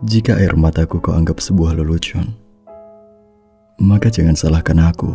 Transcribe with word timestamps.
Jika 0.00 0.32
air 0.40 0.56
mataku 0.56 0.96
kau 0.96 1.12
anggap 1.12 1.44
sebuah 1.44 1.76
lelucon, 1.76 2.32
maka 3.76 4.08
jangan 4.08 4.32
salahkan 4.32 4.80
aku. 4.80 5.12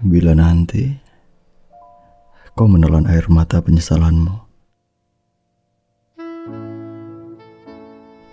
Bila 0.00 0.32
nanti 0.32 0.96
kau 2.56 2.64
menelan 2.64 3.04
air 3.04 3.28
mata 3.28 3.60
penyesalanmu, 3.60 4.40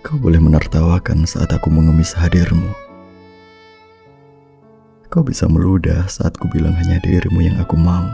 kau 0.00 0.16
boleh 0.16 0.40
menertawakan 0.40 1.28
saat 1.28 1.52
aku 1.52 1.68
mengemis 1.68 2.16
hadirmu. 2.16 2.72
Kau 5.12 5.20
bisa 5.20 5.44
meludah 5.52 6.08
saat 6.08 6.32
ku 6.40 6.48
bilang 6.48 6.72
hanya 6.80 6.96
dirimu 7.04 7.44
yang 7.44 7.60
aku 7.60 7.76
mau. 7.76 8.08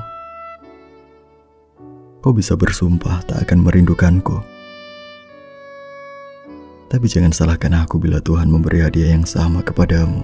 Kau 2.18 2.34
bisa 2.34 2.59
bersumpah 2.59 3.22
tak 3.31 3.46
akan 3.46 3.63
merindukanku. 3.63 4.54
Tapi 6.94 7.11
jangan 7.11 7.34
salahkan 7.34 7.75
aku 7.75 7.98
bila 7.98 8.22
Tuhan 8.22 8.46
memberi 8.46 8.79
hadiah 8.79 9.18
yang 9.18 9.26
sama 9.26 9.66
kepadamu. 9.66 10.22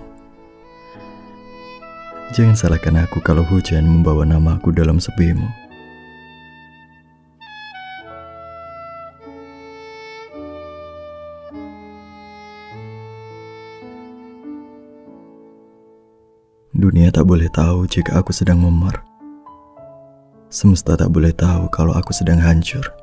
Jangan 2.31 2.55
salahkan 2.55 2.95
aku 2.95 3.19
kalau 3.27 3.43
hujan 3.43 3.83
membawa 3.83 4.23
namaku 4.23 4.71
dalam 4.71 5.03
sepimu. 5.03 5.51
Dunia 16.71 17.11
tak 17.11 17.27
boleh 17.27 17.51
tahu 17.51 17.91
jika 17.91 18.23
aku 18.23 18.31
sedang 18.31 18.63
memar. 18.63 19.03
Semesta 20.55 20.95
tak 20.95 21.11
boleh 21.11 21.35
tahu 21.35 21.67
kalau 21.75 21.99
aku 21.99 22.15
sedang 22.15 22.39
hancur. 22.39 23.00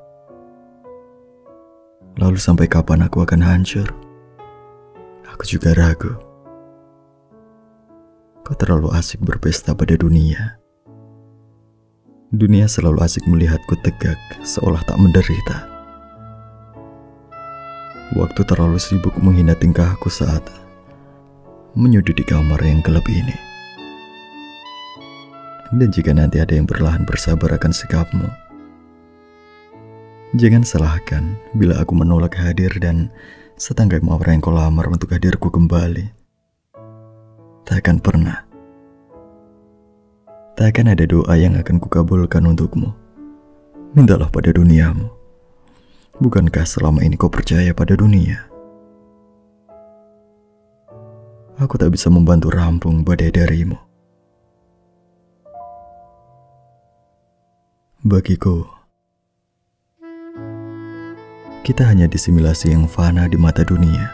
Lalu 2.28 2.44
sampai 2.44 2.68
kapan 2.68 3.08
aku 3.08 3.24
akan 3.24 3.40
hancur? 3.40 3.88
Aku 5.32 5.48
juga 5.48 5.72
ragu. 5.72 6.12
Kau 8.44 8.52
terlalu 8.52 8.92
asik 8.92 9.24
berpesta 9.24 9.72
pada 9.72 9.96
dunia. 9.96 10.60
Dunia 12.36 12.68
selalu 12.68 13.00
asik 13.00 13.24
melihatku 13.32 13.80
tegak, 13.80 14.20
seolah 14.44 14.84
tak 14.84 15.00
menderita. 15.00 15.72
Waktu 18.20 18.44
terlalu 18.44 18.76
sibuk 18.76 19.16
menghina 19.24 19.56
tingkahku 19.56 20.12
saat 20.12 20.44
menyudut 21.80 22.20
di 22.20 22.28
kamar 22.28 22.60
yang 22.60 22.84
gelap 22.84 23.08
ini. 23.08 23.36
Dan 25.72 25.96
jika 25.96 26.12
nanti 26.12 26.44
ada 26.44 26.52
yang 26.52 26.68
berlahan 26.68 27.08
bersabar 27.08 27.56
akan 27.56 27.72
sikapmu, 27.72 28.47
jangan 30.36 30.68
salahkan 30.68 31.40
bila 31.56 31.80
aku 31.80 31.96
menolak 31.96 32.36
hadir 32.36 32.74
dan 32.84 33.08
setangkai 33.56 34.04
orang 34.04 34.40
yang 34.40 34.44
kau 34.44 34.52
lamar 34.52 34.92
untuk 34.92 35.16
hadirku 35.16 35.48
kembali. 35.48 36.12
Tak 37.64 37.84
akan 37.84 37.98
pernah. 38.04 38.44
Tak 40.58 40.74
akan 40.74 40.98
ada 40.98 41.06
doa 41.08 41.34
yang 41.38 41.56
akan 41.56 41.78
kukabulkan 41.80 42.44
untukmu. 42.44 42.92
Mintalah 43.96 44.28
pada 44.28 44.52
duniamu. 44.52 45.08
Bukankah 46.18 46.66
selama 46.66 47.06
ini 47.06 47.14
kau 47.14 47.30
percaya 47.30 47.72
pada 47.78 47.94
dunia? 47.94 48.42
Aku 51.62 51.78
tak 51.78 51.94
bisa 51.94 52.10
membantu 52.10 52.54
rampung 52.54 53.06
badai 53.06 53.30
darimu. 53.34 53.78
Bagiku, 58.06 58.77
kita 61.68 61.84
hanya 61.84 62.08
disimulasi 62.08 62.72
yang 62.72 62.88
fana 62.88 63.28
di 63.28 63.36
mata 63.36 63.60
dunia. 63.68 64.08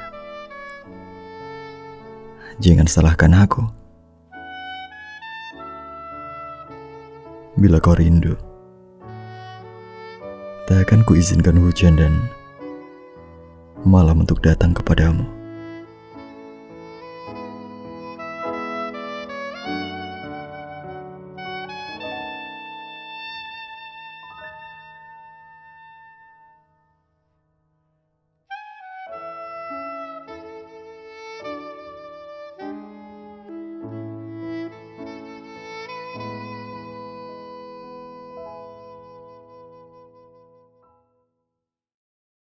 Jangan 2.57 2.89
salahkan 2.89 3.29
aku. 3.29 3.61
Bila 7.53 7.77
kau 7.77 7.93
rindu, 7.93 8.33
tak 10.65 10.89
akan 10.89 11.05
kuizinkan 11.05 11.61
hujan 11.61 11.93
dan 11.93 12.25
malam 13.85 14.25
untuk 14.25 14.41
datang 14.41 14.73
kepadamu. 14.73 15.42